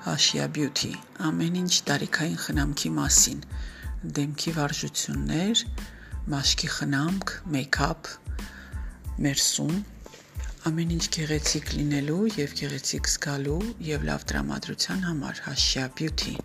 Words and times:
Hashia 0.00 0.46
Beauty 0.48 0.94
ամեն 1.28 1.56
ինչ 1.60 1.72
տարիքային 1.88 2.38
խնամքի 2.40 2.90
մասին. 2.96 3.40
Դեմքի 4.18 4.52
վարժություններ 4.56 5.64
մաշկի 6.34 6.70
խնամք 6.76 7.32
մեյքափ 7.56 8.08
մերսում 9.26 9.74
ամեն 10.70 10.94
ինչ 10.96 11.04
գեղեցիկ 11.18 11.74
լինելու 11.76 12.22
եւ 12.38 12.56
գեղեցիկ 12.62 13.12
զգալու 13.14 13.60
եւ 13.90 14.08
լավ 14.08 14.24
տրամադրության 14.32 15.04
համար 15.10 15.44
Hashia 15.50 15.90
Beauty 16.00 16.38